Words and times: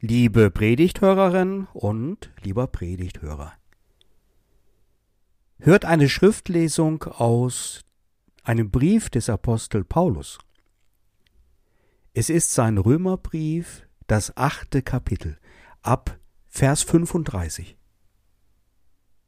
Liebe 0.00 0.52
Predigthörerin 0.52 1.66
und 1.72 2.30
lieber 2.40 2.68
Predigthörer. 2.68 3.52
Hört 5.58 5.84
eine 5.84 6.08
Schriftlesung 6.08 7.02
aus 7.02 7.84
einem 8.44 8.70
Brief 8.70 9.10
des 9.10 9.28
Apostel 9.28 9.82
Paulus. 9.82 10.38
Es 12.14 12.30
ist 12.30 12.54
sein 12.54 12.78
Römerbrief, 12.78 13.88
das 14.06 14.36
achte 14.36 14.82
Kapitel, 14.82 15.36
ab 15.82 16.16
Vers 16.46 16.84
35. 16.84 17.76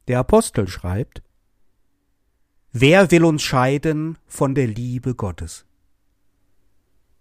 Der 0.07 0.19
Apostel 0.19 0.69
schreibt, 0.69 1.21
Wer 2.71 3.11
will 3.11 3.25
uns 3.25 3.43
scheiden 3.43 4.17
von 4.25 4.55
der 4.55 4.67
Liebe 4.67 5.15
Gottes? 5.15 5.65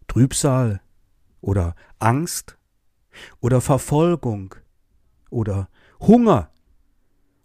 Trübsal 0.07 0.80
oder 1.41 1.75
Angst 1.98 2.57
oder 3.41 3.60
Verfolgung 3.60 4.55
oder 5.30 5.69
Hunger 6.01 6.51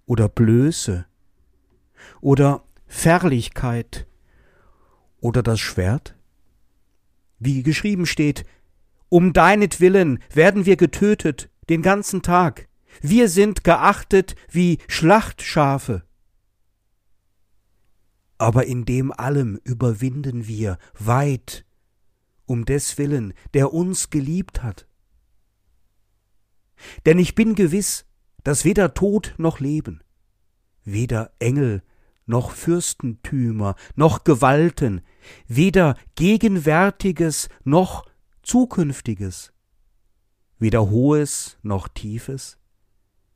oder 0.06 0.30
Blöße 0.30 1.06
oder 2.22 2.64
Fährlichkeit 2.88 4.08
oder 5.20 5.44
das 5.44 5.60
Schwert? 5.60 6.16
Wie 7.40 7.64
geschrieben 7.64 8.06
steht, 8.06 8.46
um 9.10 9.34
deinetwillen 9.34 10.20
werden 10.34 10.66
wir 10.66 10.78
getötet 10.78 11.50
den 11.70 11.82
ganzen 11.82 12.22
Tag, 12.22 12.68
wir 13.02 13.30
sind 13.30 13.64
geachtet 13.64 14.36
wie 14.50 14.80
Schlachtschafe. 14.88 16.04
Aber 18.38 18.66
in 18.66 18.86
dem 18.86 19.12
allem 19.12 19.60
überwinden 19.64 20.48
wir 20.48 20.78
weit 20.98 21.66
um 22.46 22.66
des 22.66 22.98
Willen, 22.98 23.34
der 23.54 23.74
uns 23.74 24.10
geliebt 24.10 24.62
hat. 24.62 24.88
Denn 27.06 27.20
ich 27.20 27.36
bin 27.36 27.56
gewiss, 27.56 28.06
dass 28.44 28.66
weder 28.66 28.94
Tod 28.94 29.34
noch 29.38 29.60
Leben, 29.60 30.04
weder 30.84 31.32
Engel 31.40 31.84
noch 32.26 32.52
Fürstentümer 32.52 33.76
noch 33.96 34.24
Gewalten, 34.24 35.02
weder 35.48 35.96
Gegenwärtiges 36.16 37.50
noch 37.64 38.06
Zukünftiges, 38.44 39.54
weder 40.60 40.90
Hohes 40.90 41.58
noch 41.62 41.88
Tiefes, 41.88 42.58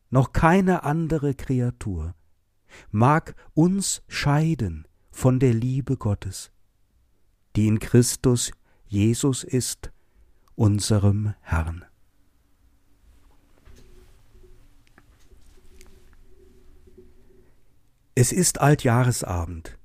noch 0.10 0.34
keine 0.34 0.84
andere 0.84 1.36
Kreatur 1.36 2.16
mag 2.92 3.36
uns 3.54 4.04
scheiden 4.08 4.88
von 5.12 5.40
der 5.40 5.54
Liebe 5.54 5.98
Gottes, 5.98 6.52
die 7.56 7.68
in 7.68 7.80
Christus 7.80 8.52
Jesus 8.88 9.44
ist, 9.44 9.92
unserem 10.56 11.34
Herrn. 11.42 11.86
Es 18.22 18.34
ist 18.34 18.60
Altjahresabend, 18.60 19.80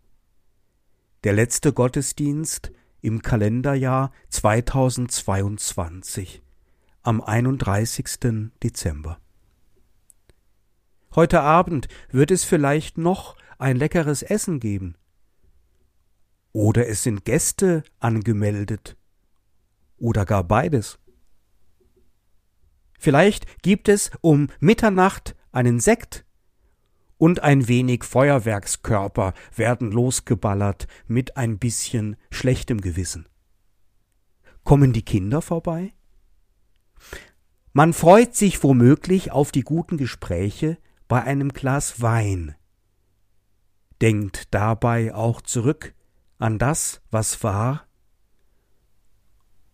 der 1.23 1.35
letzte 1.35 1.73
Gottesdienst 1.73 2.73
im 3.01 3.23
Kalenderjahr 3.23 4.11
2022 4.29 6.43
am 7.03 7.21
31. 7.21 8.51
Dezember. 8.61 9.21
Heute 11.15 11.43
Abend 11.43 11.87
wird 12.11 12.33
es 12.33 12.43
vielleicht 12.43 12.99
noch 12.99 13.37
ein 13.59 13.77
leckeres 13.77 14.25
Essen 14.25 14.59
geben. 14.59 14.97
Oder 16.51 16.89
es 16.89 17.05
sind 17.05 17.25
Gäste 17.25 17.85
angemeldet. 18.01 18.97
Oder 19.97 20.27
gar 20.27 20.43
beides. 20.43 20.99
Vielleicht 22.99 23.63
gibt 23.63 23.89
es 23.89 24.11
um 24.23 24.49
Mitternacht 24.59 25.37
einen 25.53 25.79
Sekt 25.79 26.24
und 27.19 27.43
ein 27.43 27.69
wenig 27.69 28.05
Feuerwerkskörper 28.05 29.35
werden 29.55 29.91
losgeballert 29.93 30.87
mit 31.07 31.37
ein 31.37 31.59
bisschen 31.59 32.17
schlechtem 32.31 32.81
Gewissen. 32.81 33.29
Kommen 34.65 34.93
die 34.93 35.05
Kinder 35.05 35.43
vorbei? 35.43 35.93
Man 37.73 37.93
freut 37.93 38.35
sich 38.35 38.63
womöglich 38.63 39.33
auf 39.33 39.53
die 39.53 39.63
guten 39.63 39.97
Gespräche 39.97 40.79
bei 41.09 41.23
einem 41.23 41.51
Glas 41.51 42.01
Wein, 42.01 42.55
denkt 44.01 44.55
dabei 44.55 45.15
auch 45.15 45.41
zurück 45.41 45.95
an 46.39 46.59
das, 46.59 47.01
was 47.11 47.43
war, 47.43 47.87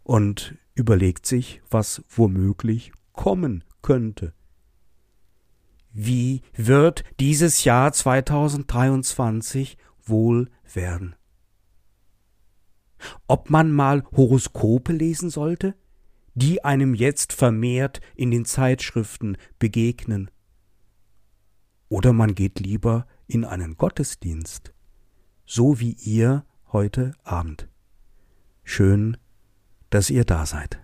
und 0.02 0.56
überlegt 0.74 1.26
sich, 1.26 1.62
was 1.70 2.02
womöglich 2.08 2.92
kommen 3.12 3.64
könnte. 3.82 4.32
Wie 5.92 6.42
wird 6.54 7.04
dieses 7.18 7.64
Jahr 7.64 7.92
2023 7.92 9.76
wohl 10.04 10.50
werden? 10.72 11.16
Ob 13.26 13.50
man 13.50 13.72
mal 13.72 14.04
Horoskope 14.12 14.92
lesen 14.92 15.30
sollte, 15.30 15.74
die 16.34 16.64
einem 16.64 16.94
jetzt 16.94 17.32
vermehrt 17.32 18.00
in 18.14 18.30
den 18.30 18.44
Zeitschriften 18.44 19.36
begegnen. 19.58 20.30
Oder 21.88 22.12
man 22.12 22.34
geht 22.34 22.60
lieber 22.60 23.06
in 23.26 23.44
einen 23.44 23.76
Gottesdienst, 23.76 24.72
so 25.44 25.80
wie 25.80 25.92
ihr 25.92 26.44
heute 26.72 27.12
Abend. 27.24 27.68
Schön, 28.62 29.16
dass 29.88 30.08
ihr 30.10 30.24
da 30.24 30.46
seid. 30.46 30.80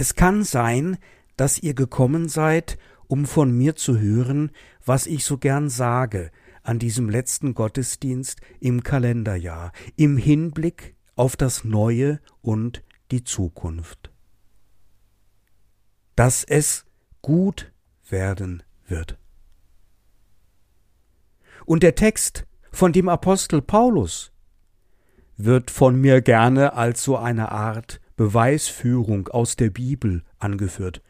Es 0.00 0.14
kann 0.14 0.44
sein, 0.44 0.96
dass 1.36 1.58
ihr 1.58 1.74
gekommen 1.74 2.30
seid, 2.30 2.78
um 3.06 3.26
von 3.26 3.52
mir 3.52 3.76
zu 3.76 3.98
hören, 3.98 4.50
was 4.82 5.06
ich 5.06 5.26
so 5.26 5.36
gern 5.36 5.68
sage 5.68 6.30
an 6.62 6.78
diesem 6.78 7.10
letzten 7.10 7.52
Gottesdienst 7.52 8.40
im 8.60 8.82
Kalenderjahr, 8.82 9.72
im 9.96 10.16
Hinblick 10.16 10.96
auf 11.16 11.36
das 11.36 11.64
Neue 11.64 12.18
und 12.40 12.82
die 13.10 13.24
Zukunft. 13.24 14.10
Dass 16.16 16.44
es 16.44 16.86
gut 17.20 17.70
werden 18.08 18.62
wird. 18.86 19.18
Und 21.66 21.82
der 21.82 21.94
Text 21.94 22.46
von 22.72 22.94
dem 22.94 23.10
Apostel 23.10 23.60
Paulus 23.60 24.32
wird 25.36 25.70
von 25.70 26.00
mir 26.00 26.22
gerne 26.22 26.72
als 26.72 27.04
so 27.04 27.18
eine 27.18 27.52
Art 27.52 27.99
Beweisführung 28.20 29.28
aus 29.28 29.56
der 29.56 29.70
Bibel 29.70 30.24
angeführt. 30.38 31.00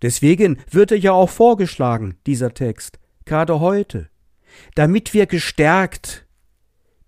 Deswegen 0.00 0.56
wird 0.70 0.90
er 0.90 0.96
ja 0.96 1.12
auch 1.12 1.28
vorgeschlagen, 1.28 2.16
dieser 2.24 2.54
Text, 2.54 2.98
gerade 3.26 3.60
heute, 3.60 4.08
damit 4.74 5.12
wir 5.12 5.26
gestärkt 5.26 6.26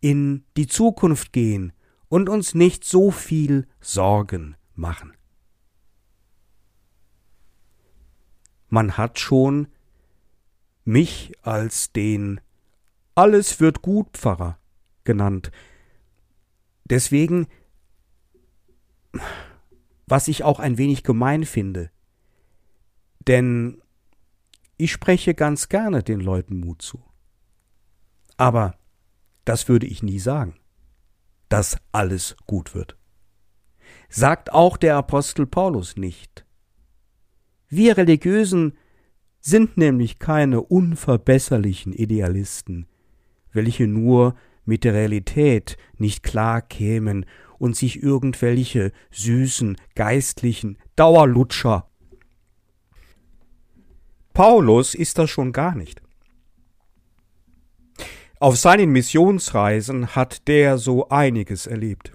in 0.01 0.45
die 0.59 0.67
Zukunft 0.67 1.33
gehen 1.33 1.73
und 2.11 2.29
uns 2.29 2.55
nicht 2.55 2.85
so 2.85 3.11
viel 3.11 3.67
Sorgen 3.81 4.55
machen. 4.75 5.15
Man 8.69 8.99
hat 8.99 9.19
schon 9.19 9.69
mich 10.85 11.33
als 11.41 11.91
den 11.95 12.39
Alles 13.15 13.61
wird 13.61 13.81
gut 13.81 14.09
Pfarrer 14.13 14.59
genannt. 15.05 15.53
Deswegen 16.85 17.47
was 20.07 20.29
ich 20.29 20.45
auch 20.45 20.59
ein 20.59 20.79
wenig 20.79 21.03
gemein 21.03 21.45
finde. 21.45 21.91
Denn 23.27 23.83
ich 24.77 24.93
spreche 24.93 25.35
ganz 25.35 25.69
gerne 25.69 26.03
den 26.03 26.21
Leuten 26.21 26.61
Mut 26.61 26.83
zu. 26.83 27.05
Aber 28.37 28.77
das 29.45 29.69
würde 29.69 29.87
ich 29.87 30.03
nie 30.03 30.19
sagen, 30.19 30.55
dass 31.49 31.79
alles 31.93 32.37
gut 32.47 32.75
wird. 32.75 32.97
Sagt 34.09 34.53
auch 34.53 34.77
der 34.77 34.97
Apostel 34.97 35.47
Paulus 35.47 35.97
nicht. 35.97 36.47
Wir 37.69 37.97
Religiösen 37.97 38.79
sind 39.41 39.77
nämlich 39.77 40.19
keine 40.19 40.63
unverbesserlichen 40.63 41.93
Idealisten, 41.93 42.87
welche 43.53 43.87
nur 43.87 44.35
mit 44.65 44.85
der 44.85 44.95
Realität 44.95 45.77
nicht 45.97 46.23
klar 46.23 46.63
kämen 46.63 47.27
und 47.59 47.77
sich 47.77 48.03
irgendwelche 48.03 48.93
süßen, 49.11 49.77
geistlichen 49.95 50.79
Dauerlutscher. 50.97 51.89
Paulus 54.33 54.95
ist 54.95 55.19
das 55.19 55.31
schon 55.31 55.53
gar 55.53 55.75
nicht. 55.75 56.01
Auf 58.41 58.57
seinen 58.57 58.91
Missionsreisen 58.91 60.15
hat 60.15 60.47
der 60.47 60.79
so 60.79 61.09
einiges 61.09 61.67
erlebt, 61.67 62.13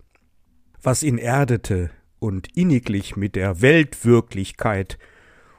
was 0.81 1.04
ihn 1.04 1.18
erdete 1.18 1.92
und 2.19 2.56
inniglich 2.56 3.18
mit 3.18 3.36
der 3.36 3.62
Weltwirklichkeit 3.62 4.98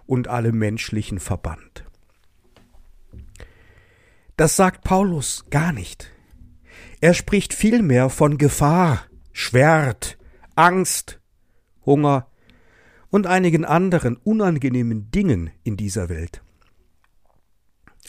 und 0.06 0.28
allem 0.28 0.58
menschlichen 0.58 1.18
verband. 1.18 1.84
Das 4.38 4.56
sagt 4.56 4.82
Paulus 4.82 5.44
gar 5.50 5.72
nicht. 5.72 6.10
Er 7.02 7.12
spricht 7.12 7.52
vielmehr 7.52 8.08
von 8.08 8.38
Gefahr, 8.38 9.04
Schwert, 9.36 10.16
Angst, 10.54 11.20
Hunger 11.84 12.28
und 13.10 13.26
einigen 13.26 13.64
anderen 13.64 14.16
unangenehmen 14.16 15.10
Dingen 15.10 15.50
in 15.64 15.76
dieser 15.76 16.08
Welt. 16.08 16.44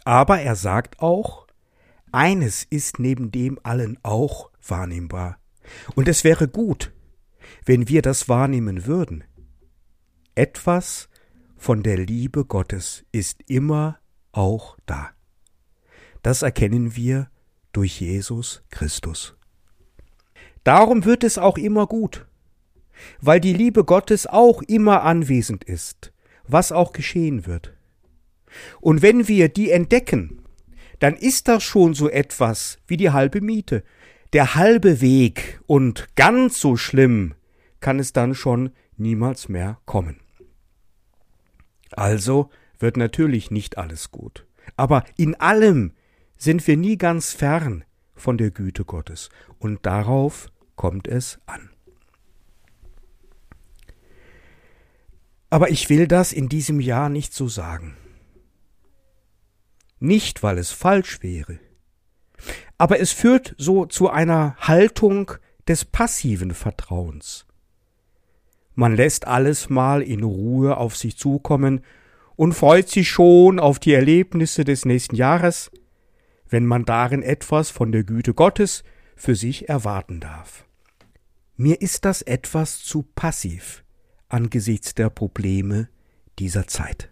Aber 0.04 0.39
er 0.39 0.56
sagt 0.56 1.00
auch, 1.00 1.48
eines 2.12 2.63
ist 2.63 3.00
neben 3.00 3.31
dem 3.31 3.60
allen 3.63 3.98
auch 4.04 4.51
wahrnehmbar. 4.66 5.39
Und 5.95 6.07
es 6.07 6.24
wäre 6.24 6.48
gut, 6.48 6.94
wenn 7.66 7.89
wir 7.89 8.04
das 8.04 8.30
wahrnehmen 8.30 8.86
würden. 8.86 9.24
Etwas 10.36 11.10
von 11.57 11.81
der 11.81 11.98
Liebe 11.98 12.45
Gottes 12.45 13.04
ist 13.12 13.42
immer 13.50 13.98
auch 14.31 14.77
da. 14.86 15.10
Das 16.22 16.44
erkennen 16.44 16.95
wir 16.95 17.31
durch 17.72 18.00
Jesus 18.00 18.63
Christus. 18.69 19.35
Darum 20.65 21.06
wird 21.06 21.23
es 21.23 21.38
auch 21.38 21.59
immer 21.59 21.85
gut, 21.85 22.25
weil 23.21 23.39
die 23.39 23.53
Liebe 23.53 23.85
Gottes 23.85 24.25
auch 24.25 24.63
immer 24.63 25.03
anwesend 25.03 25.63
ist, 25.63 26.12
was 26.47 26.71
auch 26.71 26.91
geschehen 26.91 27.45
wird. 27.45 27.73
Und 28.81 29.03
wenn 29.03 29.27
wir 29.27 29.47
die 29.47 29.69
entdecken, 29.69 30.41
dann 31.00 31.15
ist 31.15 31.47
das 31.47 31.63
schon 31.63 31.94
so 31.94 32.09
etwas 32.09 32.79
wie 32.88 32.97
die 32.97 33.12
halbe 33.12 33.41
Miete, 33.41 33.83
der 34.33 34.56
halbe 34.56 35.01
Weg, 35.01 35.62
und 35.67 36.07
ganz 36.15 36.59
so 36.59 36.77
schlimm 36.77 37.35
kann 37.79 38.00
es 38.00 38.12
dann 38.12 38.33
schon 38.33 38.71
niemals 38.97 39.50
mehr 39.50 39.77
kommen. 39.85 40.19
Also 41.91 42.50
wird 42.79 42.97
natürlich 42.97 43.51
nicht 43.51 43.77
alles 43.77 44.09
gut, 44.09 44.47
aber 44.77 45.03
in 45.15 45.35
allem 45.35 45.94
sind 46.38 46.65
wir 46.65 46.75
nie 46.75 46.97
ganz 46.97 47.33
fern 47.33 47.83
von 48.15 48.39
der 48.39 48.50
Güte 48.50 48.83
Gottes, 48.83 49.29
und 49.59 49.85
darauf 49.85 50.50
kommt 50.75 51.07
es 51.07 51.39
an. 51.45 51.69
Aber 55.50 55.69
ich 55.69 55.89
will 55.89 56.07
das 56.07 56.33
in 56.33 56.50
diesem 56.50 56.80
Jahr 56.80 57.10
nicht 57.10 57.33
so 57.33 57.48
sagen. 57.48 57.95
Nicht, 60.00 60.44
weil 60.44 60.57
es 60.57 60.72
falsch 60.72 61.24
wäre, 61.24 61.60
aber 62.77 63.00
es 63.00 63.12
führt 63.12 63.56
so 63.57 63.86
zu 63.86 64.10
einer 64.10 64.56
Haltung 64.57 65.31
des 65.68 65.86
passiven 65.86 66.54
Vertrauens. 66.54 67.45
Man 68.74 68.95
lässt 68.95 69.25
alles 69.25 69.69
mal 69.69 70.01
in 70.01 70.24
Ruhe 70.24 70.77
auf 70.77 70.98
sich 70.98 71.18
zukommen 71.18 71.81
und 72.36 72.54
freut 72.54 72.89
sich 72.89 73.10
schon 73.10 73.60
auf 73.60 73.80
die 73.80 73.94
Erlebnisse 73.94 74.66
des 74.66 74.83
nächsten 74.83 75.16
Jahres, 75.16 75.72
wenn 76.50 76.66
man 76.66 76.83
darin 76.83 77.24
etwas 77.24 77.72
von 77.72 77.94
der 77.94 78.04
Güte 78.04 78.33
Gottes 78.33 78.83
für 79.15 79.35
sich 79.35 79.69
erwarten 79.69 80.19
darf. 80.19 80.65
Mir 81.56 81.81
ist 81.81 82.06
das 82.06 82.21
etwas 82.21 82.83
zu 82.83 83.03
passiv 83.03 83.83
angesichts 84.27 84.95
der 84.95 85.09
Probleme 85.09 85.88
dieser 86.39 86.67
Zeit. 86.67 87.09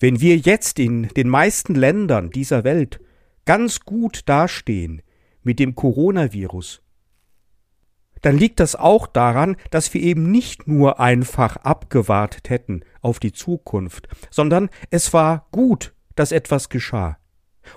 Wenn 0.00 0.20
wir 0.20 0.36
jetzt 0.36 0.78
in 0.78 1.08
den 1.08 1.28
meisten 1.28 1.74
Ländern 1.74 2.30
dieser 2.30 2.64
Welt 2.64 3.00
ganz 3.44 3.80
gut 3.80 4.22
dastehen 4.26 5.02
mit 5.42 5.58
dem 5.58 5.74
Coronavirus, 5.74 6.82
dann 8.22 8.36
liegt 8.36 8.60
das 8.60 8.74
auch 8.74 9.06
daran, 9.06 9.56
dass 9.70 9.92
wir 9.94 10.00
eben 10.00 10.30
nicht 10.30 10.66
nur 10.66 11.00
einfach 11.00 11.56
abgewartet 11.56 12.50
hätten 12.50 12.82
auf 13.00 13.20
die 13.20 13.32
Zukunft, 13.32 14.08
sondern 14.30 14.70
es 14.90 15.12
war 15.12 15.48
gut, 15.52 15.94
dass 16.14 16.32
etwas 16.32 16.68
geschah. 16.68 17.18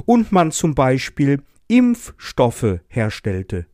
Und 0.06 0.32
man 0.32 0.52
zum 0.52 0.76
Beispiel 0.76 1.44
Impfstoffe 1.68 2.80
herstellte 2.88 3.66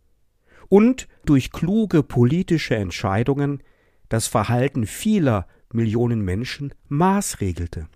und 0.70 1.08
durch 1.26 1.52
kluge 1.52 2.04
politische 2.04 2.76
Entscheidungen 2.76 3.64
das 4.10 4.28
Verhalten 4.28 4.86
vieler 4.86 5.48
Millionen 5.72 6.22
Menschen 6.22 6.74
maßregelte. 6.88 7.88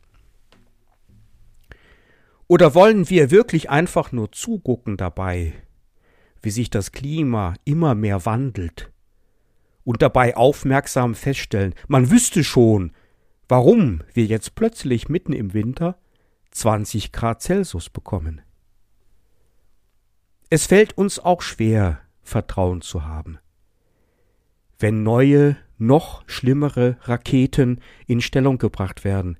Oder 2.47 2.75
wollen 2.75 3.09
wir 3.09 3.31
wirklich 3.31 3.69
einfach 3.69 4.11
nur 4.11 4.31
zugucken 4.31 4.97
dabei, 4.97 5.53
wie 6.41 6.49
sich 6.49 6.69
das 6.69 6.91
Klima 6.91 7.53
immer 7.63 7.95
mehr 7.95 8.25
wandelt 8.25 8.91
und 9.83 10.01
dabei 10.01 10.35
aufmerksam 10.35 11.15
feststellen, 11.15 11.73
man 11.87 12.11
wüsste 12.11 12.43
schon, 12.43 12.91
warum 13.47 14.03
wir 14.13 14.25
jetzt 14.25 14.55
plötzlich 14.55 15.07
mitten 15.07 15.33
im 15.33 15.53
Winter 15.53 15.97
20 16.51 17.11
Grad 17.11 17.41
Celsius 17.41 17.89
bekommen. 17.89 18.41
Es 20.49 20.65
fällt 20.65 20.97
uns 20.97 21.19
auch 21.19 21.41
schwer, 21.41 22.01
Vertrauen 22.21 22.81
zu 22.81 23.05
haben. 23.05 23.39
Wenn 24.77 25.03
neue, 25.03 25.57
noch 25.77 26.23
schlimmere 26.27 26.97
Raketen 27.01 27.81
in 28.05 28.21
Stellung 28.21 28.57
gebracht 28.57 29.03
werden 29.03 29.39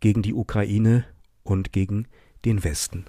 gegen 0.00 0.22
die 0.22 0.34
Ukraine 0.34 1.04
und 1.42 1.72
gegen 1.72 2.08
den 2.44 2.64
Westen. 2.64 3.04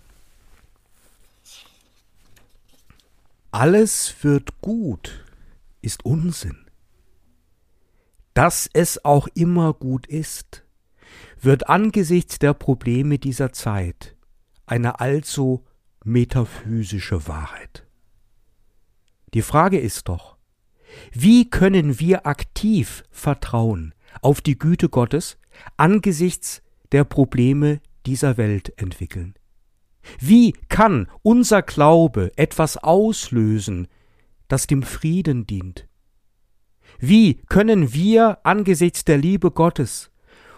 Alles 3.52 4.16
wird 4.22 4.62
gut 4.62 5.26
ist 5.86 6.04
Unsinn. 6.04 6.66
Dass 8.34 8.70
es 8.74 9.06
auch 9.06 9.28
immer 9.36 9.74
gut 9.74 10.08
ist, 10.08 10.65
wird 11.46 11.70
angesichts 11.70 12.40
der 12.40 12.54
Probleme 12.54 13.20
dieser 13.20 13.54
Zeit 13.54 14.16
eine 14.66 15.00
allzu 15.00 15.64
metaphysische 16.04 17.28
Wahrheit. 17.28 17.86
Die 19.34 19.42
Frage 19.42 19.80
ist 19.80 20.10
doch, 20.10 20.38
wie 21.12 21.50
können 21.50 22.00
wir 22.00 22.26
aktiv 22.26 23.04
vertrauen 23.12 23.94
auf 24.22 24.42
die 24.42 24.58
Güte 24.58 24.90
Gottes 24.90 25.38
angesichts 25.78 26.62
der 26.92 27.04
Probleme 27.04 27.80
dieser 28.06 28.38
Welt 28.38 28.74
entwickeln? 28.78 29.36
Wie 30.20 30.54
kann 30.70 31.08
unser 31.22 31.62
Glaube 31.62 32.32
etwas 32.38 32.78
auslösen, 32.78 33.88
das 34.48 34.68
dem 34.68 34.84
Frieden 34.84 35.46
dient? 35.48 35.88
Wie 37.00 37.36
können 37.50 37.94
wir 37.94 38.40
angesichts 38.46 39.04
der 39.04 39.18
Liebe 39.18 39.52
Gottes 39.52 40.12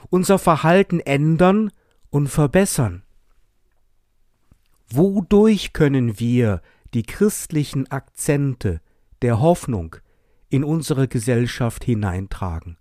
unser 0.10 0.40
Verhalten 0.40 1.00
ändern 1.00 1.72
und 2.10 2.28
verbessern? 2.28 3.04
Wodurch 4.90 5.74
können 5.74 6.20
wir 6.20 6.62
die 6.94 7.04
christlichen 7.04 7.92
Akzente 7.92 8.82
der 9.22 9.40
Hoffnung 9.42 9.98
in 10.50 10.64
unsere 10.64 11.08
Gesellschaft 11.08 11.84
hineintragen, 11.84 12.78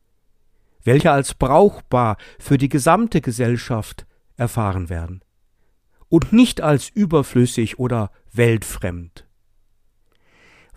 welche 0.84 1.10
als 1.10 1.34
brauchbar 1.34 2.16
für 2.38 2.58
die 2.58 2.68
gesamte 2.68 3.20
Gesellschaft 3.20 4.06
erfahren 4.36 4.88
werden 4.88 5.22
und 6.08 6.32
nicht 6.32 6.60
als 6.60 6.88
überflüssig 6.88 7.78
oder 7.78 8.10
weltfremd. 8.32 9.26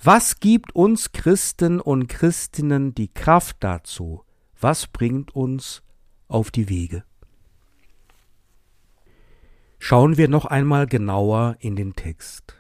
Was 0.02 0.40
gibt 0.40 0.74
uns 0.76 1.12
Christen 1.12 1.80
und 1.80 2.08
Christinnen 2.08 2.96
die 2.96 3.10
Kraft 3.10 3.58
dazu? 3.60 4.24
Was 4.60 4.88
bringt 4.88 5.36
uns 5.36 5.84
auf 6.30 6.50
die 6.50 6.70
Wege? 6.70 7.04
Schauen 9.78 10.16
wir 10.16 10.30
noch 10.30 10.46
einmal 10.46 10.88
genauer 10.88 11.58
in 11.60 11.76
den 11.76 11.96
Text. 11.96 12.56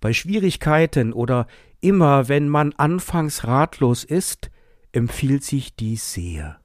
Bei 0.00 0.12
Schwierigkeiten 0.12 1.12
oder 1.12 1.48
immer 1.80 2.28
wenn 2.28 2.48
man 2.48 2.72
anfangs 2.74 3.44
ratlos 3.44 4.04
ist, 4.04 4.52
empfiehlt 4.92 5.42
sich 5.42 5.74
dies 5.74 6.12
sehr. 6.12 6.60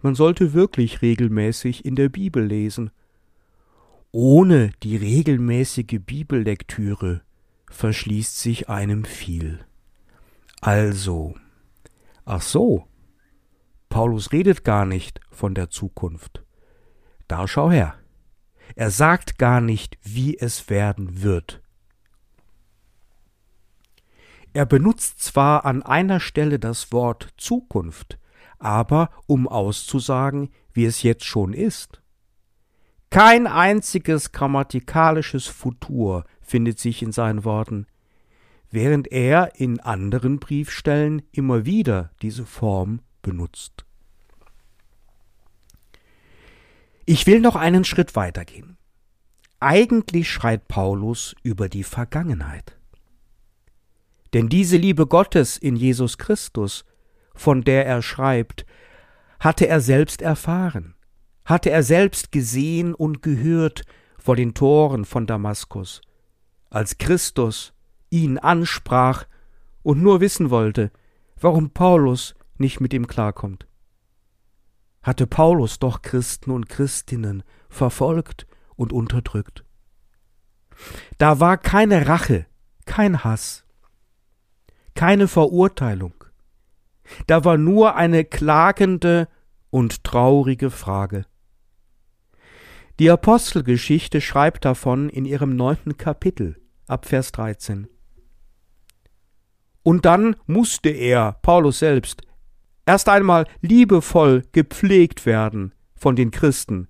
Man 0.00 0.14
sollte 0.14 0.54
wirklich 0.54 1.02
regelmäßig 1.02 1.84
in 1.84 1.96
der 1.96 2.08
Bibel 2.08 2.42
lesen 2.42 2.90
ohne 4.12 4.72
die 4.82 4.96
regelmäßige 4.96 6.00
Bibellektüre 6.04 7.22
verschließt 7.70 8.40
sich 8.40 8.68
einem 8.68 9.04
viel. 9.04 9.60
Also, 10.60 11.36
ach 12.24 12.42
so, 12.42 12.86
Paulus 13.90 14.32
redet 14.32 14.64
gar 14.64 14.86
nicht 14.86 15.20
von 15.30 15.54
der 15.54 15.68
Zukunft. 15.68 16.42
Da 17.28 17.46
schau 17.46 17.70
her. 17.70 17.96
Er 18.76 18.90
sagt 18.90 19.36
gar 19.36 19.60
nicht, 19.60 19.98
wie 20.02 20.38
es 20.38 20.70
werden 20.70 21.22
wird. 21.22 21.60
Er 24.52 24.64
benutzt 24.64 25.22
zwar 25.22 25.64
an 25.64 25.82
einer 25.82 26.20
Stelle 26.20 26.58
das 26.58 26.92
Wort 26.92 27.34
Zukunft, 27.36 28.18
aber 28.58 29.10
um 29.26 29.46
auszusagen, 29.48 30.50
wie 30.72 30.84
es 30.84 31.02
jetzt 31.02 31.24
schon 31.24 31.52
ist. 31.52 32.00
Kein 33.10 33.48
einziges 33.48 34.30
grammatikalisches 34.30 35.46
Futur 35.46 36.24
findet 36.40 36.78
sich 36.78 37.02
in 37.02 37.10
seinen 37.10 37.44
Worten, 37.44 37.86
während 38.70 39.10
er 39.10 39.56
in 39.56 39.80
anderen 39.80 40.38
Briefstellen 40.38 41.22
immer 41.32 41.64
wieder 41.64 42.10
diese 42.22 42.46
Form 42.46 43.00
benutzt. 43.22 43.84
Ich 47.06 47.26
will 47.26 47.40
noch 47.40 47.56
einen 47.56 47.84
Schritt 47.84 48.14
weitergehen. 48.14 48.76
Eigentlich 49.58 50.30
schreit 50.30 50.68
Paulus 50.68 51.34
über 51.42 51.68
die 51.68 51.84
Vergangenheit. 51.84 52.78
Denn 54.32 54.48
diese 54.48 54.76
Liebe 54.76 55.06
Gottes 55.06 55.56
in 55.56 55.76
Jesus 55.76 56.18
Christus, 56.18 56.84
von 57.34 57.62
der 57.62 57.86
er 57.86 58.00
schreibt, 58.00 58.64
hatte 59.40 59.66
er 59.66 59.80
selbst 59.80 60.22
erfahren, 60.22 60.94
hatte 61.44 61.70
er 61.70 61.82
selbst 61.82 62.30
gesehen 62.30 62.94
und 62.94 63.22
gehört 63.22 63.82
vor 64.18 64.36
den 64.36 64.54
Toren 64.54 65.04
von 65.04 65.26
Damaskus, 65.26 66.00
als 66.68 66.98
Christus 66.98 67.72
ihn 68.10 68.38
ansprach 68.38 69.24
und 69.82 70.02
nur 70.02 70.20
wissen 70.20 70.50
wollte, 70.50 70.92
warum 71.40 71.70
Paulus 71.70 72.34
nicht 72.60 72.80
mit 72.80 72.92
ihm 72.92 73.06
klarkommt. 73.06 73.66
Hatte 75.02 75.26
Paulus 75.26 75.78
doch 75.78 76.02
Christen 76.02 76.50
und 76.50 76.68
Christinnen 76.68 77.42
verfolgt 77.68 78.46
und 78.76 78.92
unterdrückt. 78.92 79.64
Da 81.18 81.40
war 81.40 81.58
keine 81.58 82.06
Rache, 82.06 82.46
kein 82.86 83.24
Hass, 83.24 83.64
keine 84.94 85.28
Verurteilung. 85.28 86.14
Da 87.26 87.44
war 87.44 87.56
nur 87.56 87.96
eine 87.96 88.24
klagende 88.24 89.28
und 89.70 90.04
traurige 90.04 90.70
Frage. 90.70 91.26
Die 92.98 93.10
Apostelgeschichte 93.10 94.20
schreibt 94.20 94.64
davon 94.64 95.08
in 95.08 95.24
ihrem 95.24 95.56
neunten 95.56 95.96
Kapitel 95.96 96.60
ab 96.86 97.06
Vers 97.06 97.32
13. 97.32 97.88
Und 99.82 100.04
dann 100.04 100.36
musste 100.46 100.90
er, 100.90 101.38
Paulus 101.40 101.78
selbst, 101.78 102.22
erst 102.86 103.08
einmal 103.08 103.46
liebevoll 103.60 104.44
gepflegt 104.52 105.26
werden 105.26 105.72
von 105.94 106.16
den 106.16 106.30
Christen. 106.30 106.88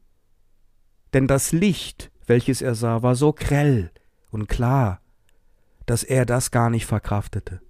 Denn 1.13 1.27
das 1.27 1.53
Licht, 1.53 2.11
welches 2.27 2.63
er 2.63 2.75
sah, 2.75 3.03
war 3.03 3.17
so 3.17 3.33
grell 3.33 3.91
und 4.31 4.49
klar, 4.49 5.01
dass 5.87 6.05
er 6.05 6.25
das 6.25 6.51
gar 6.51 6.71
nicht 6.71 6.87
verkraftete. 6.87 7.61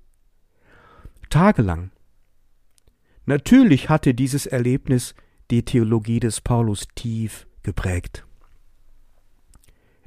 Tagelang. 1.31 1.91
Natürlich 3.25 3.89
hatte 3.89 4.15
dieses 4.15 4.47
Erlebnis 4.47 5.15
die 5.51 5.65
Theologie 5.65 6.21
des 6.21 6.41
Paulus 6.41 6.87
tief 6.95 7.47
geprägt. 7.63 8.27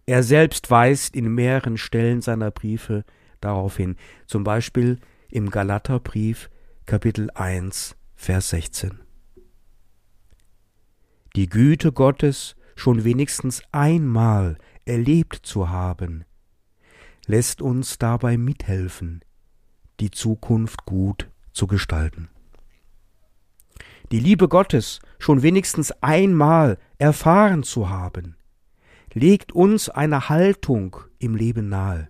Er 0.06 0.22
selbst 0.22 0.70
weist 0.70 1.16
in 1.16 1.34
mehreren 1.34 1.78
Stellen 1.78 2.22
seiner 2.22 2.52
Briefe 2.52 3.06
darauf 3.40 3.78
hin, 3.78 3.96
zum 4.28 4.44
Beispiel 4.44 5.00
im 5.30 5.50
Galaterbrief 5.50 6.50
Kapitel 6.86 7.30
1 7.32 7.96
Vers 8.24 8.52
16. 8.52 9.00
Die 11.36 11.50
Güte 11.50 11.92
Gottes 11.92 12.56
schon 12.74 13.04
wenigstens 13.04 13.62
einmal 13.74 14.58
erlebt 14.86 15.42
zu 15.44 15.70
haben, 15.70 16.24
lässt 17.26 17.62
uns 17.62 17.98
dabei 17.98 18.38
mithelfen, 18.38 19.26
die 20.00 20.10
Zukunft 20.10 20.86
gut 20.86 21.30
zu 21.52 21.68
gestalten. 21.68 22.30
Die 24.14 24.22
Liebe 24.22 24.48
Gottes 24.48 25.02
schon 25.20 25.42
wenigstens 25.42 25.92
einmal 26.02 26.78
erfahren 27.00 27.64
zu 27.64 27.90
haben, 27.90 28.38
legt 29.12 29.52
uns 29.52 29.90
eine 29.90 30.30
Haltung 30.30 30.96
im 31.20 31.36
Leben 31.36 31.68
nahe, 31.68 32.08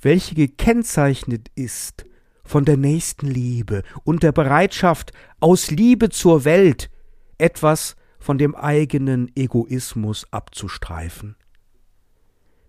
welche 0.00 0.36
gekennzeichnet 0.36 1.50
ist 1.56 2.06
von 2.44 2.64
der 2.64 2.76
nächsten 2.76 3.26
Liebe 3.26 3.82
und 4.04 4.22
der 4.22 4.32
Bereitschaft, 4.32 5.12
aus 5.40 5.70
Liebe 5.70 6.10
zur 6.10 6.44
Welt 6.44 6.90
etwas 7.38 7.96
von 8.18 8.38
dem 8.38 8.54
eigenen 8.54 9.30
Egoismus 9.36 10.26
abzustreifen. 10.30 11.36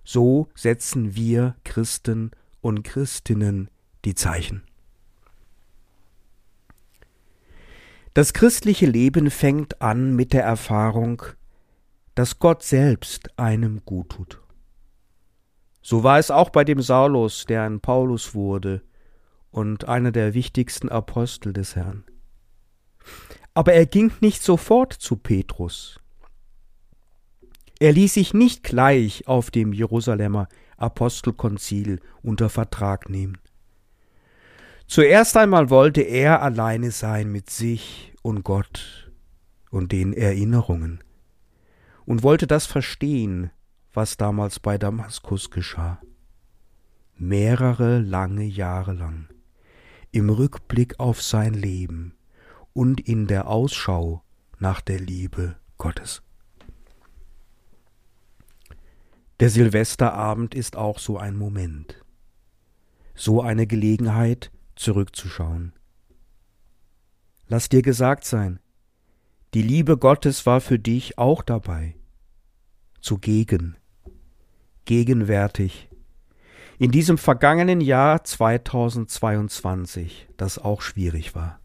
So 0.04 0.50
setzen 0.56 1.16
wir 1.16 1.56
Christen 1.64 2.32
und 2.62 2.84
Christinnen 2.84 3.70
die 4.06 4.16
Zeichen. 4.16 4.64
Das 8.14 8.34
christliche 8.34 8.86
Leben 8.86 9.30
fängt 9.30 9.82
an 9.82 10.16
mit 10.16 10.32
der 10.32 10.44
Erfahrung, 10.44 11.22
dass 12.16 12.40
Gott 12.40 12.64
selbst 12.64 13.38
einem 13.38 13.84
gut 13.84 14.10
tut. 14.10 14.42
So 15.82 16.04
war 16.04 16.18
es 16.18 16.32
auch 16.32 16.50
bei 16.50 16.64
dem 16.64 16.82
Saulus, 16.82 17.46
der 17.46 17.64
ein 17.64 17.82
Paulus 17.82 18.34
wurde, 18.34 18.82
und 19.56 19.88
einer 19.88 20.12
der 20.12 20.34
wichtigsten 20.34 20.90
Apostel 20.90 21.54
des 21.54 21.78
Herrn. 21.78 22.04
Aber 23.54 23.72
er 23.72 23.86
ging 23.86 24.12
nicht 24.20 24.44
sofort 24.44 24.92
zu 24.92 25.16
Petrus. 25.16 25.98
Er 27.80 27.94
ließ 27.94 28.16
sich 28.16 28.34
nicht 28.34 28.64
gleich 28.64 29.30
auf 29.30 29.52
dem 29.52 29.72
Jerusalemer 29.72 30.50
Apostelkonzil 30.76 32.02
unter 32.22 32.50
Vertrag 32.50 33.10
nehmen. 33.10 33.38
Zuerst 34.88 35.38
einmal 35.38 35.70
wollte 35.70 36.02
er 36.02 36.42
alleine 36.42 36.92
sein 36.92 37.32
mit 37.32 37.50
sich 37.50 38.14
und 38.24 38.44
Gott 38.44 39.10
und 39.72 39.94
den 39.94 40.12
Erinnerungen 40.12 41.02
und 42.06 42.24
wollte 42.24 42.46
das 42.46 42.66
verstehen, 42.66 43.52
was 43.94 44.18
damals 44.18 44.60
bei 44.60 44.78
Damaskus 44.78 45.50
geschah. 45.50 46.02
Mehrere 47.16 48.00
lange 48.00 48.44
Jahre 48.44 48.92
lang 48.92 49.30
im 50.16 50.30
Rückblick 50.30 50.98
auf 50.98 51.22
sein 51.22 51.54
Leben 51.54 52.16
und 52.72 53.02
in 53.02 53.28
der 53.28 53.50
Ausschau 53.50 54.24
nach 54.60 54.80
der 54.80 54.98
Liebe 54.98 55.58
Gottes. 55.78 56.22
Der 59.42 59.50
Silvesterabend 59.50 60.56
ist 60.56 60.78
auch 60.78 61.00
so 61.00 61.18
ein 61.18 61.36
Moment, 61.36 62.02
so 63.14 63.42
eine 63.42 63.68
Gelegenheit, 63.68 64.52
zurückzuschauen. 64.78 65.74
Lass 67.50 67.68
dir 67.68 67.82
gesagt 67.82 68.24
sein, 68.24 68.62
die 69.54 69.64
Liebe 69.64 69.98
Gottes 69.98 70.46
war 70.46 70.62
für 70.62 70.80
dich 70.80 71.18
auch 71.18 71.44
dabei, 71.44 71.98
zugegen, 73.02 73.76
gegenwärtig 74.86 75.90
in 76.78 76.92
diesem 76.92 77.18
vergangenen 77.18 77.82
Jahr 77.82 78.24
2022, 78.24 80.28
das 80.38 80.58
auch 80.58 80.82
schwierig 80.82 81.36
war. 81.36 81.60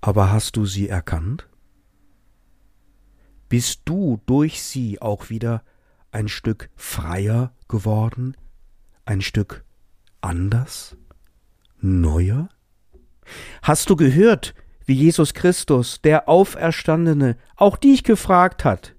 Aber 0.00 0.30
hast 0.30 0.56
du 0.56 0.66
sie 0.66 0.88
erkannt? 0.88 1.48
Bist 3.48 3.82
du 3.86 4.20
durch 4.26 4.62
sie 4.62 5.00
auch 5.00 5.30
wieder 5.30 5.62
ein 6.12 6.28
Stück 6.28 6.70
freier 6.76 7.54
geworden, 7.66 8.36
ein 9.04 9.22
Stück 9.22 9.64
anders, 10.20 10.96
neuer? 11.80 12.50
Hast 13.62 13.90
du 13.90 13.96
gehört, 13.96 14.54
wie 14.84 14.94
Jesus 14.94 15.34
Christus, 15.34 16.00
der 16.02 16.28
Auferstandene, 16.28 17.36
auch 17.56 17.76
dich 17.76 18.04
gefragt 18.04 18.64
hat? 18.64 18.94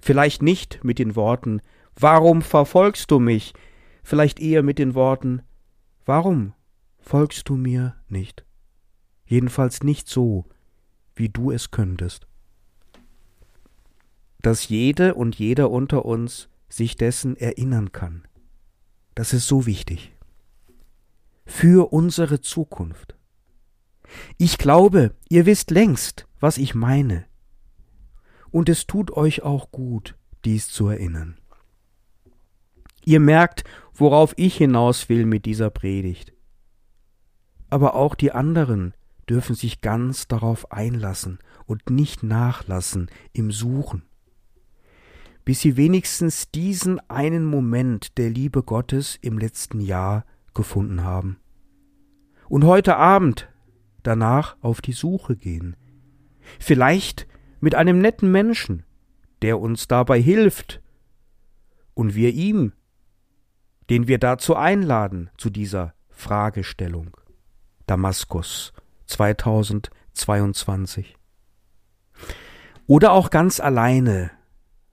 Vielleicht 0.00 0.42
nicht 0.42 0.82
mit 0.82 0.98
den 0.98 1.14
Worten, 1.14 1.60
Warum 1.96 2.42
verfolgst 2.42 3.10
du 3.10 3.18
mich? 3.18 3.52
Vielleicht 4.02 4.40
eher 4.40 4.62
mit 4.62 4.78
den 4.78 4.94
Worten 4.94 5.42
Warum 6.12 6.54
folgst 6.98 7.48
du 7.48 7.54
mir 7.56 7.94
nicht? 8.08 8.44
Jedenfalls 9.26 9.84
nicht 9.84 10.08
so, 10.08 10.46
wie 11.14 11.28
du 11.28 11.52
es 11.52 11.70
könntest. 11.70 12.26
Dass 14.42 14.68
jede 14.68 15.14
und 15.14 15.36
jeder 15.38 15.70
unter 15.70 16.04
uns 16.04 16.48
sich 16.68 16.96
dessen 16.96 17.36
erinnern 17.36 17.92
kann. 17.92 18.26
Das 19.14 19.32
ist 19.32 19.46
so 19.46 19.66
wichtig. 19.66 20.12
Für 21.46 21.92
unsere 21.92 22.40
Zukunft. 22.40 23.14
Ich 24.36 24.58
glaube, 24.58 25.14
ihr 25.28 25.46
wisst 25.46 25.70
längst, 25.70 26.26
was 26.40 26.58
ich 26.58 26.74
meine. 26.74 27.26
Und 28.50 28.68
es 28.68 28.86
tut 28.86 29.12
euch 29.12 29.42
auch 29.42 29.70
gut, 29.70 30.16
dies 30.44 30.68
zu 30.68 30.88
erinnern. 30.88 31.39
Ihr 33.04 33.20
merkt, 33.20 33.64
worauf 33.94 34.34
ich 34.36 34.56
hinaus 34.56 35.08
will 35.08 35.26
mit 35.26 35.44
dieser 35.46 35.70
Predigt. 35.70 36.32
Aber 37.68 37.94
auch 37.94 38.14
die 38.14 38.32
anderen 38.32 38.94
dürfen 39.28 39.54
sich 39.54 39.80
ganz 39.80 40.26
darauf 40.26 40.72
einlassen 40.72 41.38
und 41.66 41.88
nicht 41.88 42.22
nachlassen 42.22 43.10
im 43.32 43.52
Suchen, 43.52 44.02
bis 45.44 45.60
sie 45.60 45.76
wenigstens 45.76 46.50
diesen 46.50 46.98
einen 47.08 47.44
Moment 47.44 48.18
der 48.18 48.28
Liebe 48.28 48.62
Gottes 48.62 49.16
im 49.22 49.38
letzten 49.38 49.80
Jahr 49.80 50.24
gefunden 50.52 51.04
haben. 51.04 51.38
Und 52.48 52.64
heute 52.64 52.96
Abend 52.96 53.48
danach 54.02 54.56
auf 54.60 54.80
die 54.80 54.92
Suche 54.92 55.36
gehen. 55.36 55.76
Vielleicht 56.58 57.28
mit 57.60 57.76
einem 57.76 58.00
netten 58.00 58.32
Menschen, 58.32 58.84
der 59.42 59.60
uns 59.60 59.86
dabei 59.86 60.20
hilft 60.20 60.82
und 61.94 62.14
wir 62.14 62.32
ihm 62.32 62.72
den 63.90 64.08
wir 64.08 64.18
dazu 64.18 64.56
einladen, 64.56 65.28
zu 65.36 65.50
dieser 65.50 65.92
Fragestellung. 66.08 67.16
Damaskus 67.86 68.72
2022. 69.06 71.16
Oder 72.86 73.12
auch 73.12 73.30
ganz 73.30 73.58
alleine 73.58 74.30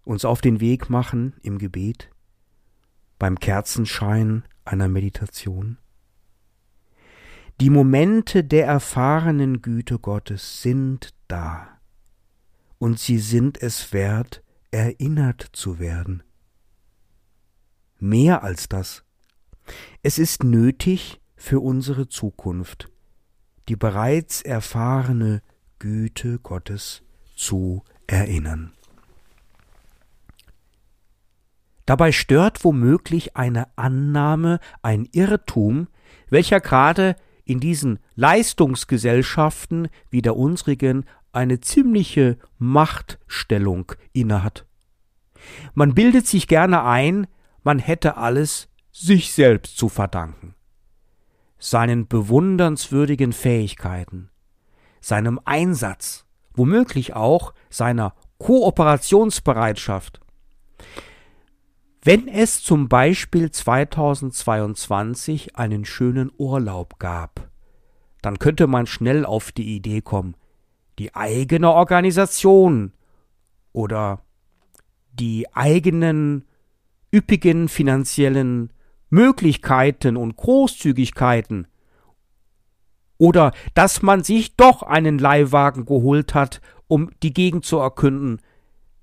uns 0.03 0.25
auf 0.25 0.41
den 0.41 0.59
Weg 0.59 0.89
machen 0.89 1.35
im 1.43 1.59
Gebet, 1.59 2.09
beim 3.19 3.39
Kerzenschein 3.39 4.43
einer 4.65 4.87
Meditation? 4.87 5.77
Die 7.61 7.69
Momente 7.69 8.43
der 8.43 8.65
erfahrenen 8.65 9.61
Güte 9.61 9.99
Gottes 9.99 10.63
sind 10.63 11.13
da, 11.27 11.67
und 12.79 12.99
sie 12.99 13.19
sind 13.19 13.61
es 13.61 13.93
wert, 13.93 14.43
erinnert 14.71 15.47
zu 15.53 15.79
werden. 15.79 16.23
Mehr 17.99 18.43
als 18.43 18.69
das. 18.69 19.03
Es 20.03 20.19
ist 20.19 20.43
nötig 20.43 21.19
für 21.35 21.59
unsere 21.59 22.07
Zukunft, 22.07 22.89
die 23.69 23.75
bereits 23.75 24.41
erfahrene 24.41 25.41
Güte 25.79 26.39
Gottes 26.39 27.03
zu 27.35 27.83
erinnern. 28.07 28.73
Dabei 31.85 32.11
stört 32.11 32.63
womöglich 32.63 33.37
eine 33.37 33.67
Annahme, 33.77 34.59
ein 34.81 35.07
Irrtum, 35.13 35.87
welcher 36.29 36.59
gerade 36.59 37.15
in 37.45 37.61
diesen 37.61 37.99
Leistungsgesellschaften 38.15 39.87
wie 40.09 40.21
der 40.21 40.35
unsrigen 40.35 41.05
eine 41.31 41.61
ziemliche 41.61 42.37
Machtstellung 42.57 43.93
innehat. 44.11 44.65
Man 45.73 45.93
bildet 45.93 46.27
sich 46.27 46.47
gerne 46.47 46.83
ein, 46.83 47.27
man 47.67 47.79
hätte 47.79 48.15
alles 48.15 48.69
sich 48.93 49.33
selbst 49.33 49.77
zu 49.77 49.89
verdanken, 49.89 50.55
seinen 51.59 52.07
bewundernswürdigen 52.07 53.33
Fähigkeiten, 53.33 54.29
seinem 55.01 55.37
Einsatz, 55.43 56.25
womöglich 56.53 57.13
auch 57.13 57.53
seiner 57.69 58.13
Kooperationsbereitschaft. 58.37 60.21
Wenn 62.01 62.29
es 62.29 62.63
zum 62.63 62.87
Beispiel 62.87 63.51
2022 63.51 65.57
einen 65.57 65.83
schönen 65.83 66.31
Urlaub 66.37 66.99
gab, 66.99 67.49
dann 68.21 68.39
könnte 68.39 68.67
man 68.67 68.87
schnell 68.87 69.25
auf 69.25 69.51
die 69.51 69.75
Idee 69.75 69.99
kommen, 69.99 70.37
die 70.99 71.15
eigene 71.15 71.73
Organisation 71.73 72.93
oder 73.73 74.21
die 75.11 75.53
eigenen 75.53 76.46
üppigen 77.17 77.67
finanziellen 77.67 78.71
Möglichkeiten 79.09 80.17
und 80.17 80.37
Großzügigkeiten 80.37 81.67
oder 83.17 83.51
dass 83.73 84.03
man 84.03 84.23
sich 84.23 84.55
doch 84.55 84.83
einen 84.83 85.17
Leihwagen 85.17 85.85
geholt 85.85 86.35
hat, 86.35 86.61
um 86.87 87.09
die 87.23 87.33
Gegend 87.33 87.65
zu 87.65 87.77
erkünden, 87.77 88.39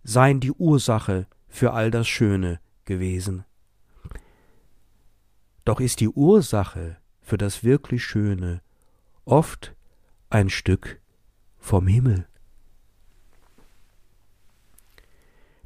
seien 0.05 0.39
die 0.39 0.53
Ursache 0.53 1.27
für 1.49 1.73
all 1.73 1.91
das 1.91 2.07
Schöne 2.07 2.61
gewesen. 2.85 3.45
Doch 5.65 5.81
ist 5.81 5.99
die 6.01 6.09
Ursache 6.09 6.99
für 7.21 7.39
das 7.39 7.65
wirklich 7.65 8.05
Schöne 8.05 8.61
oft 9.25 9.75
ein 10.31 10.51
Stück 10.51 11.01
vom 11.59 11.89
Himmel. 11.89 12.29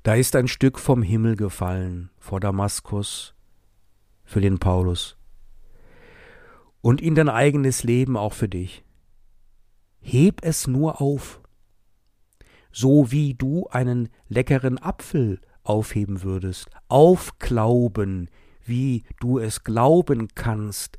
Da 0.08 0.14
ist 0.14 0.34
ein 0.36 0.48
Stück 0.48 0.78
vom 0.78 1.02
Himmel 1.02 1.36
gefallen 1.36 2.08
vor 2.18 2.40
Damaskus 2.40 3.34
für 4.24 4.40
den 4.40 4.58
Paulus 4.58 5.18
und 6.80 7.02
in 7.02 7.14
dein 7.14 7.28
eigenes 7.28 7.84
Leben 7.84 8.16
auch 8.16 8.32
für 8.32 8.48
dich. 8.48 8.86
Heb 10.00 10.40
es 10.40 10.66
nur 10.66 11.02
auf, 11.02 11.42
so 12.72 13.12
wie 13.12 13.34
du 13.34 13.66
einen 13.68 14.08
leckeren 14.28 14.78
Apfel 14.78 15.42
aufheben 15.62 16.22
würdest, 16.22 16.70
aufglauben, 16.88 18.30
wie 18.64 19.04
du 19.20 19.38
es 19.38 19.62
glauben 19.62 20.28
kannst, 20.34 20.96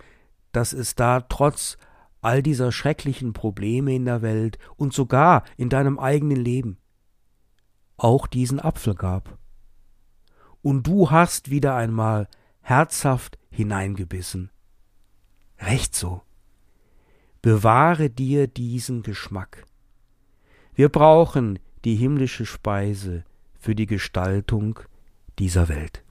dass 0.51 0.72
es 0.72 0.94
da 0.94 1.22
trotz 1.22 1.79
all 2.22 2.44
dieser 2.44 2.72
schrecklichen 2.72 3.33
Probleme 3.33 3.96
in 3.96 4.05
der 4.05 4.22
Welt 4.22 4.60
und 4.75 4.94
sogar 4.94 5.46
in 5.57 5.70
deinem 5.70 5.98
eigenen 5.98 6.38
Leben 6.38 6.77
auch 8.00 8.27
diesen 8.27 8.59
Apfel 8.59 8.96
gab. 8.96 9.38
Und 10.62 10.88
du 10.88 11.12
hast 11.12 11.50
wieder 11.50 11.75
einmal 11.75 12.27
herzhaft 12.62 13.38
hineingebissen. 13.50 14.51
Recht 15.59 15.96
so. 15.96 16.22
Bewahre 17.42 18.09
dir 18.09 18.48
diesen 18.48 19.01
Geschmack. 19.03 19.66
Wir 20.74 20.90
brauchen 20.90 21.59
die 21.85 21.96
himmlische 21.96 22.46
Speise 22.46 23.24
für 23.57 23.75
die 23.75 23.85
Gestaltung 23.85 24.79
dieser 25.38 25.70
Welt. 25.70 26.03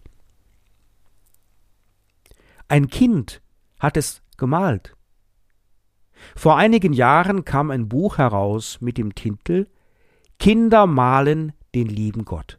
Ein 2.69 2.89
Kind 2.89 3.41
hat 3.79 3.97
es 3.97 4.23
gemalt. 4.37 4.95
Vor 6.35 6.57
einigen 6.57 6.93
Jahren 6.93 7.45
kam 7.45 7.71
ein 7.71 7.89
Buch 7.89 8.19
heraus 8.19 8.81
mit 8.81 8.99
dem 8.99 9.15
Titel 9.15 9.67
Kinder 10.39 10.87
malen 10.87 11.53
den 11.79 11.89
lieben 11.89 12.25
Gott. 12.25 12.59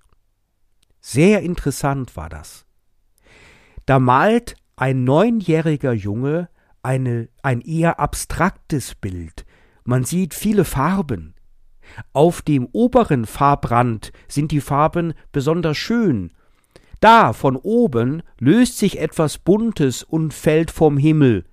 Sehr 1.02 1.42
interessant 1.42 2.16
war 2.16 2.30
das. 2.30 2.66
Da 3.86 4.00
malt 4.00 4.56
ein 4.76 5.04
neunjähriger 5.04 5.94
Junge 5.94 6.50
eine, 6.84 7.28
ein 7.44 7.62
eher 7.62 8.00
abstraktes 8.00 8.96
Bild. 8.96 9.46
Man 9.84 10.06
sieht 10.06 10.34
viele 10.34 10.64
Farben. 10.64 11.34
Auf 12.14 12.42
dem 12.42 12.68
oberen 12.72 13.26
Farbrand 13.26 14.12
sind 14.28 14.52
die 14.52 14.62
Farben 14.62 15.14
besonders 15.32 15.78
schön. 15.78 16.32
Da 17.00 17.34
von 17.34 17.56
oben 17.56 18.22
löst 18.40 18.78
sich 18.78 19.00
etwas 19.00 19.38
Buntes 19.38 20.04
und 20.04 20.34
fällt 20.34 20.72
vom 20.72 20.98
Himmel. 20.98 21.46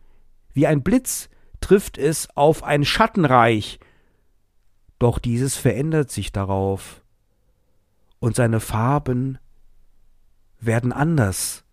Wie 0.53 0.67
ein 0.67 0.83
Blitz 0.83 1.29
trifft 1.61 1.99
es 1.99 2.29
auf 2.37 2.63
ein 2.63 2.85
Schattenreich. 2.85 3.81
Doch 4.99 5.19
dieses 5.19 5.57
verändert 5.57 6.11
sich 6.11 6.33
darauf 6.33 7.03
und 8.19 8.37
seine 8.37 8.61
Farben 8.61 9.39
werden 10.61 10.93
anders, 10.93 11.65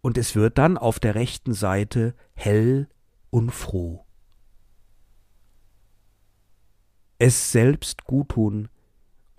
und 0.00 0.18
es 0.18 0.34
wird 0.34 0.58
dann 0.58 0.78
auf 0.78 1.00
der 1.00 1.14
rechten 1.14 1.52
Seite 1.52 2.14
hell 2.34 2.88
und 3.30 3.50
froh. 3.50 4.04
Es 7.18 7.50
selbst 7.50 8.04
gut 8.04 8.30
tun, 8.30 8.68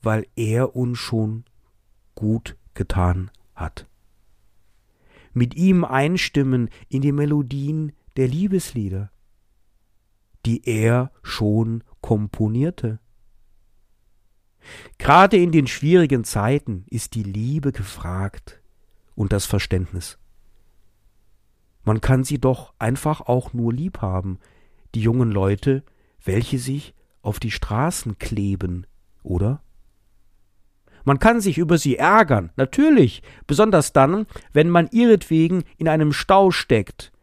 weil 0.02 0.26
er 0.36 0.76
uns 0.76 0.98
schon 0.98 1.46
gut 2.16 2.58
getan 2.74 3.32
hat. 3.56 3.88
Mit 5.34 5.56
ihm 5.56 5.84
einstimmen 5.84 6.70
in 6.90 7.02
die 7.02 7.12
Melodien 7.12 7.94
der 8.16 8.28
Liebeslieder, 8.28 9.12
die 10.46 10.68
er 10.68 11.12
schon 11.22 11.84
komponierte. 12.02 13.00
Gerade 14.98 15.38
in 15.38 15.52
den 15.52 15.68
schwierigen 15.68 16.24
Zeiten 16.24 16.86
ist 16.90 17.16
die 17.16 17.24
Liebe 17.24 17.72
gefragt 17.72 18.62
und 19.16 19.34
das 19.34 19.46
Verständnis. 19.46 20.18
Man 21.84 22.02
kann 22.02 22.24
sie 22.24 22.40
doch 22.40 22.74
einfach 22.80 23.22
auch 23.22 23.54
nur 23.54 23.74
lieb 23.74 24.02
haben, 24.02 24.40
die 24.94 25.02
jungen 25.02 25.32
Leute, 25.32 25.84
welche 26.24 26.60
sich 26.60 26.94
auf 27.22 27.40
die 27.40 27.52
Straßen 27.52 28.20
kleben, 28.20 28.86
oder? 29.24 29.62
Man 31.06 31.20
kann 31.20 31.40
sich 31.40 31.58
über 31.58 31.78
sie 31.78 31.96
ärgern, 31.96 32.52
natürlich, 32.58 33.24
besonders 33.48 33.94
dann, 33.94 34.28
wenn 34.52 34.70
man 34.70 34.90
ihretwegen 34.92 35.64
in 35.78 35.88
einem 35.88 36.12
Stau 36.12 36.52
steckt. 36.52 37.14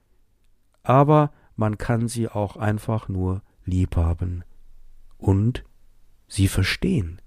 Aber 0.82 1.32
man 1.56 1.76
kann 1.76 2.08
sie 2.08 2.28
auch 2.28 2.56
einfach 2.56 3.08
nur 3.08 3.42
lieb 3.66 3.96
haben 3.96 4.44
und 5.18 5.64
sie 6.26 6.48
verstehen 6.48 7.20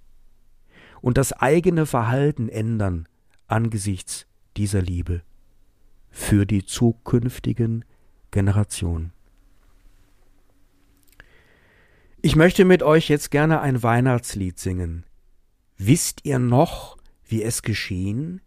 und 1.01 1.17
das 1.17 1.33
eigene 1.33 1.85
Verhalten 1.85 2.49
ändern 2.49 3.07
angesichts 3.47 4.27
dieser 4.55 4.81
Liebe 4.81 5.21
für 6.09 6.45
die 6.45 6.65
zukünftigen 6.65 7.85
Generationen. 8.31 9.13
Ich 12.21 12.35
möchte 12.35 12.65
mit 12.65 12.83
euch 12.83 13.09
jetzt 13.09 13.31
gerne 13.31 13.61
ein 13.61 13.83
Weihnachtslied 13.83 14.59
singen. 14.59 15.05
Wisst 15.77 16.25
ihr 16.25 16.39
noch, 16.39 16.97
wie 17.25 17.43
es 17.43 17.61
geschehen? 17.61 18.41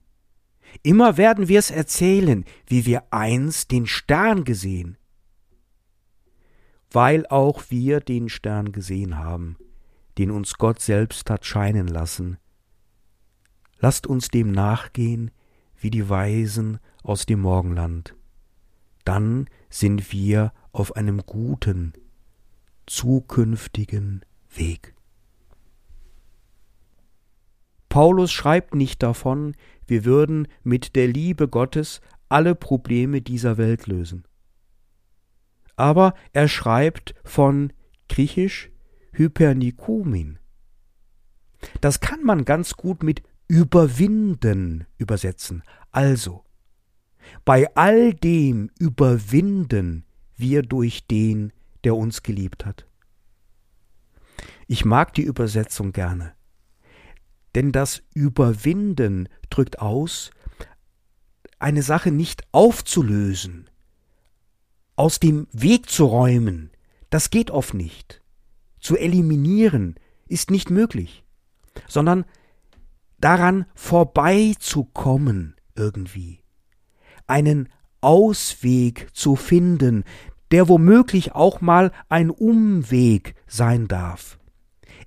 Immer 0.83 1.17
werden 1.17 1.49
wir 1.49 1.59
es 1.59 1.71
erzählen, 1.71 2.45
wie 2.67 2.87
wir 2.87 3.05
einst 3.11 3.71
den 3.71 3.87
Stern 3.87 4.45
gesehen. 4.45 4.99
Weil 6.91 7.27
auch 7.27 7.65
wir 7.69 8.01
den 8.01 8.29
Stern 8.29 8.73
gesehen 8.73 9.19
haben, 9.19 9.57
den 10.21 10.31
uns 10.31 10.59
Gott 10.59 10.83
selbst 10.83 11.31
hat 11.31 11.47
scheinen 11.47 11.89
lassen. 11.89 12.37
Lasst 13.79 14.07
uns 14.07 14.29
dem 14.29 14.53
nachgehen 14.53 15.31
wie 15.79 15.89
die 15.89 16.11
Weisen 16.11 16.79
aus 17.03 17.25
dem 17.25 17.41
Morgenland. 17.41 18.15
Dann 19.07 19.49
sind 19.71 20.13
wir 20.13 20.53
auf 20.73 20.95
einem 20.95 21.23
guten, 21.25 21.95
zukünftigen 22.87 24.21
Weg. 24.55 24.95
Paulus 27.89 28.31
schreibt 28.31 28.75
nicht 28.75 29.03
davon, 29.03 29.57
wir 29.87 30.05
würden 30.05 30.49
mit 30.63 30.97
der 30.97 31.09
Liebe 31.09 31.49
Gottes 31.49 32.03
alle 32.29 32.55
Probleme 32.55 33.23
dieser 33.23 33.57
Welt 33.57 33.87
lösen. 33.87 34.25
Aber 35.77 36.13
er 36.35 36.47
schreibt 36.47 37.15
von 37.25 37.73
griechisch 38.11 38.70
Hypernikumin. 39.13 40.39
Das 41.81 42.01
kann 42.01 42.23
man 42.25 42.45
ganz 42.45 42.75
gut 42.75 43.03
mit 43.03 43.23
überwinden 43.49 44.87
übersetzen. 44.97 45.63
Also, 45.91 46.45
bei 47.45 47.75
all 47.75 48.15
dem 48.15 48.71
überwinden 48.79 50.05
wir 50.37 50.63
durch 50.63 51.07
den, 51.07 51.53
der 51.85 51.97
uns 51.97 52.23
geliebt 52.23 52.65
hat. 52.65 52.87
Ich 54.67 54.85
mag 54.85 55.15
die 55.15 55.23
Übersetzung 55.23 55.93
gerne, 55.93 56.33
denn 57.55 57.73
das 57.73 58.03
Überwinden 58.15 59.29
drückt 59.51 59.81
aus, 59.81 60.31
eine 61.59 61.83
Sache 61.83 62.11
nicht 62.11 62.45
aufzulösen, 62.53 63.69
aus 64.97 65.19
dem 65.19 65.47
Weg 65.53 65.91
zu 65.91 66.05
räumen, 66.07 66.71
das 67.11 67.31
geht 67.31 67.51
oft 67.51 67.75
nicht. 67.75 68.20
Zu 68.81 68.97
eliminieren 68.97 69.97
ist 70.27 70.51
nicht 70.51 70.71
möglich, 70.71 71.25
sondern 71.87 72.25
daran 73.19 73.67
vorbeizukommen 73.75 75.57
irgendwie, 75.75 76.41
einen 77.27 77.69
Ausweg 78.01 79.09
zu 79.13 79.37
finden, 79.37 80.05
der 80.51 80.69
womöglich 80.69 81.33
auch 81.33 81.61
mal 81.61 81.93
ein 82.09 82.31
Umweg 82.31 83.35
sein 83.47 83.89
darf. 83.89 84.39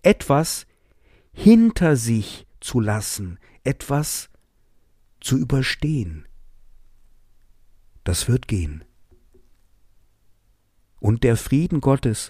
Etwas 0.01 0.67
hinter 1.33 1.95
sich 1.95 2.45
zu 2.59 2.79
lassen, 2.79 3.39
etwas 3.63 4.29
zu 5.19 5.37
überstehen. 5.37 6.27
Das 8.03 8.27
wird 8.27 8.47
gehen. 8.47 8.83
Und 10.99 11.23
der 11.23 11.35
Frieden 11.35 11.81
Gottes, 11.81 12.29